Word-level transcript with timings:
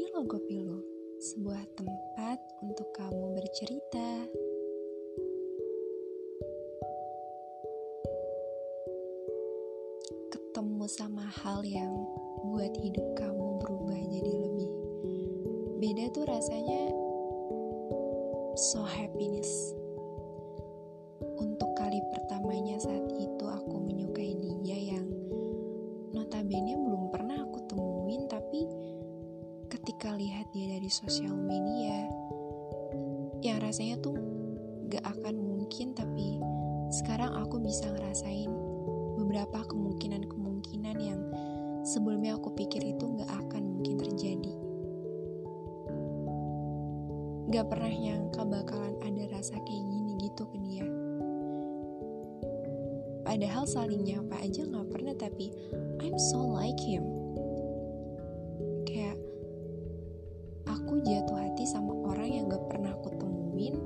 Ini 0.00 0.16
logo 0.16 0.40
pilu, 0.48 0.80
sebuah 1.20 1.60
tempat 1.76 2.40
untuk 2.64 2.88
kamu 2.96 3.36
bercerita. 3.36 4.08
Ketemu 10.32 10.88
sama 10.88 11.28
hal 11.44 11.60
yang 11.68 11.92
buat 12.48 12.72
hidup 12.80 13.12
kamu 13.12 13.60
berubah 13.60 14.00
jadi 14.00 14.32
lebih 14.40 14.70
beda 15.84 16.08
tuh 16.16 16.24
rasanya 16.24 16.96
so 18.56 18.80
happiness 18.80 19.76
sosial 30.90 31.38
media 31.38 32.10
yang 33.40 33.62
rasanya 33.62 33.96
tuh 34.02 34.18
gak 34.90 35.06
akan 35.06 35.38
mungkin 35.38 35.94
tapi 35.94 36.42
sekarang 36.90 37.30
aku 37.38 37.62
bisa 37.62 37.86
ngerasain 37.94 38.50
beberapa 39.14 39.62
kemungkinan-kemungkinan 39.70 40.96
yang 40.98 41.22
sebelumnya 41.86 42.34
aku 42.34 42.50
pikir 42.58 42.82
itu 42.82 43.06
gak 43.22 43.30
akan 43.30 43.62
mungkin 43.78 43.96
terjadi. 44.02 44.54
Gak 47.54 47.66
pernah 47.70 47.94
nyangka 47.94 48.42
bakalan 48.42 48.94
ada 49.06 49.24
rasa 49.30 49.54
kayak 49.62 49.84
gini 49.86 50.12
gitu 50.18 50.42
ke 50.50 50.58
dia. 50.58 50.86
Padahal 53.22 53.62
saling 53.70 54.02
nyapa 54.02 54.42
aja 54.42 54.66
gak 54.66 54.90
pernah 54.90 55.14
tapi 55.14 55.54
I'm 56.02 56.18
so 56.18 56.42
like 56.42 56.82
him. 56.82 57.19
Aku 60.80 61.04
jatuh 61.04 61.36
hati 61.36 61.68
sama 61.68 61.92
orang 62.08 62.28
yang 62.32 62.44
gak 62.48 62.64
pernah 62.72 62.96
aku 62.96 63.12
temuin. 63.20 63.76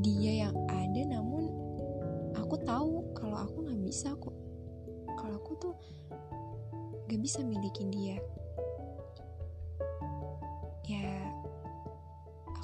Dia 0.00 0.48
yang 0.48 0.56
ada 0.72 1.02
namun 1.12 1.52
aku 2.32 2.56
tahu 2.64 3.12
kalau 3.12 3.36
aku 3.44 3.68
gak 3.68 3.80
bisa 3.84 4.16
aku 4.16 4.32
kalau 5.20 5.36
aku 5.36 5.52
tuh 5.60 5.74
gak 7.06 7.20
bisa 7.20 7.44
milikin 7.44 7.92
dia. 7.92 8.16
Ya 10.88 11.12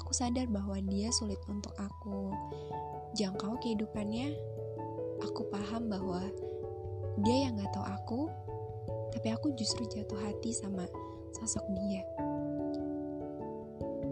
aku 0.01 0.11
sadar 0.11 0.49
bahwa 0.49 0.81
dia 0.89 1.13
sulit 1.13 1.39
untuk 1.45 1.77
aku 1.77 2.33
jangkau 3.13 3.61
kehidupannya. 3.61 4.33
Aku 5.23 5.47
paham 5.47 5.87
bahwa 5.87 6.25
dia 7.21 7.47
yang 7.47 7.55
gak 7.61 7.69
tahu 7.69 7.85
aku 7.85 8.21
tapi 9.13 9.29
aku 9.29 9.53
justru 9.53 9.85
jatuh 9.85 10.17
hati 10.25 10.49
sama 10.49 10.89
sosok 11.37 11.61
dia 11.77 12.01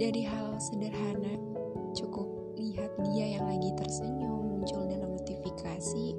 dari 0.02 0.26
hal 0.26 0.58
sederhana 0.58 1.38
cukup 1.94 2.26
lihat 2.58 2.90
dia 3.06 3.38
yang 3.38 3.46
lagi 3.46 3.70
tersenyum 3.78 4.50
muncul 4.50 4.90
dalam 4.90 5.14
notifikasi 5.14 6.18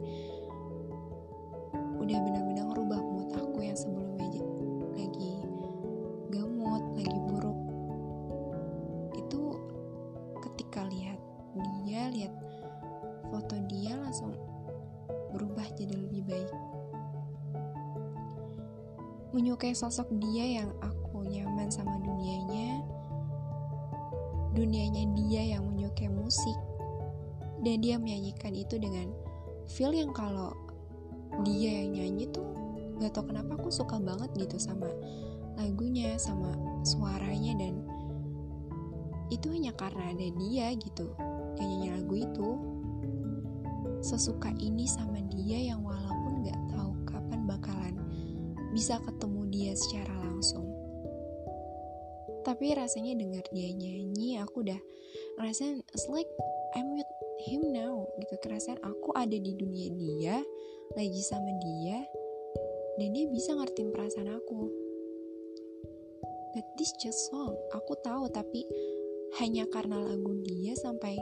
udah 1.99 2.19
benar-benar 2.23 2.63
ngerubah 2.71 3.03
mood 3.03 3.35
aku 3.35 3.67
yang 3.67 3.75
sebelumnya 3.75 4.23
aja 4.23 4.43
lagi 4.95 5.35
gamut, 6.31 6.85
lagi 6.95 7.19
buruk. 7.27 7.59
Itu 9.19 9.59
ketika 10.47 10.87
lihat 10.87 11.19
dia, 11.59 12.07
lihat 12.15 12.35
foto 13.35 13.59
dia 13.67 13.99
langsung 13.99 14.31
berubah 15.35 15.67
jadi 15.75 15.99
lebih 15.99 16.23
baik. 16.31 16.51
Menyukai 19.35 19.75
sosok 19.75 20.07
dia 20.23 20.63
yang 20.63 20.71
aku 20.79 21.27
nyaman 21.27 21.67
sama 21.67 21.99
dunianya, 21.99 22.72
dunianya 24.53 25.09
dia 25.17 25.57
yang 25.57 25.65
menyukai 25.69 26.09
musik, 26.13 26.57
dan 27.63 27.79
dia 27.81 27.97
menyanyikan 27.97 28.53
itu 28.53 28.77
dengan 28.77 29.09
feel 29.71 29.95
yang 29.95 30.11
kalau 30.11 30.53
dia 31.47 31.87
yang 31.87 31.97
nyanyi 31.97 32.29
tuh 32.29 32.45
gak 33.01 33.17
tau 33.17 33.25
kenapa 33.25 33.57
aku 33.57 33.73
suka 33.73 33.97
banget 33.97 34.29
gitu 34.37 34.61
sama 34.61 34.85
lagunya 35.57 36.15
sama 36.21 36.53
suaranya 36.85 37.57
dan 37.57 37.75
itu 39.33 39.49
hanya 39.49 39.73
karena 39.73 40.13
ada 40.13 40.29
dia 40.37 40.77
gitu 40.77 41.09
yang 41.57 41.69
nyanyi 41.73 41.89
lagu 41.97 42.15
itu. 42.21 42.49
Sesuka 44.03 44.51
ini 44.59 44.85
sama 44.85 45.23
dia 45.31 45.73
yang 45.73 45.87
walaupun 45.87 46.43
gak 46.43 46.59
tahu 46.75 46.91
kapan 47.07 47.47
bakalan 47.47 47.95
bisa 48.75 48.99
ketemu 48.99 49.41
dia 49.47 49.73
secara 49.79 50.11
langsung 50.27 50.72
tapi 52.53 52.77
rasanya 52.77 53.17
dengar 53.17 53.49
dia 53.49 53.73
nyanyi 53.73 54.37
aku 54.37 54.61
udah 54.61 54.77
ngerasain 55.41 55.81
it's 55.97 56.05
like 56.13 56.29
I'm 56.77 56.93
with 56.93 57.09
him 57.49 57.73
now 57.73 58.05
gitu. 58.21 58.37
Kerasan 58.45 58.77
aku 58.85 59.17
ada 59.17 59.33
di 59.33 59.57
dunia 59.57 59.89
dia 59.97 60.37
lagi 60.93 61.23
sama 61.25 61.49
dia 61.65 62.05
dan 63.01 63.09
dia 63.17 63.25
bisa 63.33 63.57
ngertiin 63.57 63.89
perasaan 63.89 64.37
aku. 64.37 64.69
But 66.53 66.69
this 66.77 66.93
just 67.01 67.33
song 67.33 67.57
aku 67.73 67.97
tahu 68.05 68.29
tapi 68.29 68.69
hanya 69.41 69.65
karena 69.73 69.97
lagu 69.97 70.37
dia 70.45 70.77
sampai 70.77 71.17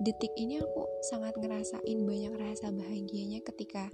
detik 0.00 0.32
ini 0.40 0.56
aku 0.56 0.88
sangat 1.12 1.36
ngerasain 1.36 2.00
banyak 2.00 2.32
rasa 2.40 2.72
bahagianya 2.72 3.44
ketika 3.44 3.92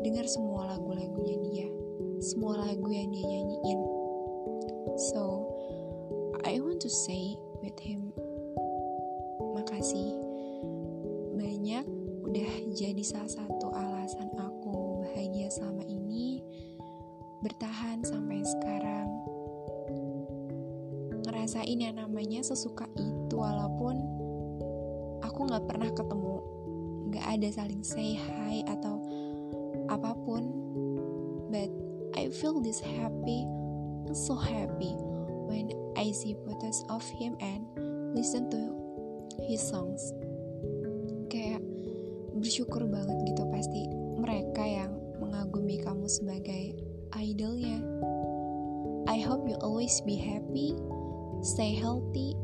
dengar 0.00 0.24
semua 0.24 0.72
lagu-lagunya 0.72 1.36
dia 1.52 1.68
semua 2.24 2.64
lagu 2.64 2.88
yang 2.88 3.12
dia 3.12 3.28
nyanyiin 3.28 4.01
so 5.10 5.50
I 6.46 6.62
want 6.62 6.78
to 6.86 6.90
say 6.90 7.34
with 7.58 7.74
him 7.82 8.14
makasih. 9.58 10.14
Banyak 11.34 11.84
udah 12.22 12.52
jadi 12.70 13.02
salah 13.02 13.30
satu 13.30 13.74
alasan 13.74 14.30
aku 14.38 15.02
bahagia 15.02 15.50
selama 15.50 15.82
ini 15.90 16.38
bertahan 17.42 18.06
sampai 18.06 18.46
sekarang. 18.46 19.10
Ngerasain 21.26 21.78
yang 21.82 21.98
namanya 21.98 22.46
sesuka 22.46 22.86
itu 22.94 23.34
walaupun 23.34 23.98
aku 25.26 25.40
nggak 25.50 25.66
pernah 25.66 25.90
ketemu. 25.90 26.36
Nggak 27.10 27.26
ada 27.26 27.48
saling 27.50 27.82
say 27.82 28.14
hi 28.14 28.62
atau 28.70 29.02
apa 29.90 30.14
pun 30.22 30.46
but 31.50 31.68
I 32.14 32.30
feel 32.30 32.62
this 32.62 32.78
happy 32.78 33.61
so 34.10 34.34
happy 34.34 34.98
when 35.46 35.70
I 35.94 36.10
see 36.10 36.34
photos 36.42 36.82
of 36.90 37.06
him 37.14 37.38
and 37.38 37.62
listen 38.18 38.50
to 38.50 38.60
his 39.46 39.62
songs. 39.62 40.12
Kayak 41.30 41.62
bersyukur 42.34 42.84
banget 42.90 43.16
gitu 43.30 43.46
pasti 43.48 43.86
mereka 44.18 44.66
yang 44.66 44.92
mengagumi 45.22 45.78
kamu 45.78 46.10
sebagai 46.10 46.74
idolnya. 47.14 47.78
I 49.06 49.22
hope 49.22 49.46
you 49.46 49.58
always 49.62 50.02
be 50.02 50.18
happy 50.18 50.74
stay 51.42 51.74
healthy 51.74 52.38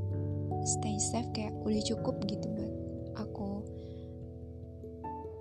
stay 0.68 0.98
safe. 1.00 1.28
Kayak 1.32 1.56
udah 1.64 1.82
cukup 1.84 2.16
gitu 2.28 2.46
buat 2.52 2.74
aku. 3.16 3.64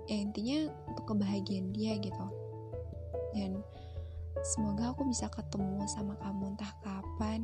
Ya 0.08 0.24
intinya 0.24 0.72
untuk 0.88 1.04
kebahagiaan 1.14 1.74
dia 1.76 2.00
gitu. 2.00 2.26
Dan 3.36 3.60
semoga 4.42 4.94
aku 4.94 5.06
bisa 5.08 5.26
ketemu 5.30 5.86
sama 5.90 6.14
kamu 6.22 6.54
entah 6.54 6.72
kapan 6.84 7.42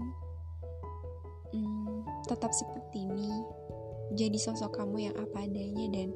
hmm, 1.50 2.06
tetap 2.26 2.54
seperti 2.54 3.06
ini 3.08 3.42
jadi 4.12 4.36
sosok 4.36 4.78
kamu 4.78 5.10
yang 5.10 5.16
apa 5.16 5.48
adanya 5.48 5.86
dan 5.90 6.12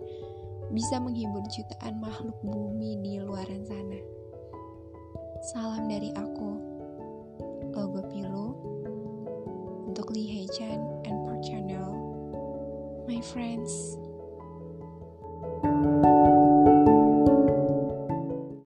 bisa 0.68 1.00
menghibur 1.00 1.40
jutaan 1.48 1.96
makhluk 1.96 2.36
bumi 2.44 3.00
di 3.00 3.16
luaran 3.24 3.64
sana. 3.64 4.00
Salam 5.48 5.88
dari 5.88 6.12
aku, 6.12 6.50
Logo 7.72 8.04
Pilu, 8.12 8.48
untuk 9.88 10.12
Lee 10.12 10.28
Hechan 10.28 10.76
and 11.08 11.16
Park 11.24 11.40
Channel. 11.40 11.88
My 13.08 13.24
friends, 13.24 13.96